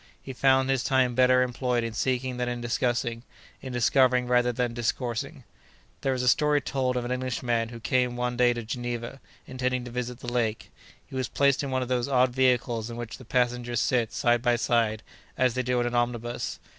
He 0.19 0.33
found 0.33 0.67
his 0.67 0.83
time 0.83 1.13
better 1.13 1.43
employed 1.43 1.83
in 1.83 1.93
seeking 1.93 2.37
than 2.37 2.49
in 2.49 2.59
discussing, 2.59 3.21
in 3.61 3.71
discovering 3.71 4.25
rather 4.25 4.51
than 4.51 4.73
discoursing. 4.73 5.43
There 6.01 6.15
is 6.15 6.23
a 6.23 6.27
story 6.27 6.59
told 6.59 6.97
of 6.97 7.05
an 7.05 7.11
Englishman 7.11 7.69
who 7.69 7.79
came 7.79 8.15
one 8.15 8.35
day 8.35 8.51
to 8.53 8.63
Geneva, 8.63 9.21
intending 9.45 9.83
to 9.85 9.91
visit 9.91 10.19
the 10.19 10.33
lake. 10.33 10.71
He 11.05 11.13
was 11.15 11.27
placed 11.27 11.61
in 11.61 11.69
one 11.69 11.83
of 11.83 11.87
those 11.87 12.07
odd 12.07 12.31
vehicles 12.31 12.89
in 12.89 12.97
which 12.97 13.19
the 13.19 13.25
passengers 13.25 13.79
sit 13.79 14.11
side 14.11 14.41
by 14.41 14.55
side, 14.55 15.03
as 15.37 15.53
they 15.53 15.61
do 15.61 15.79
in 15.79 15.85
an 15.85 15.93
omnibus. 15.93 16.57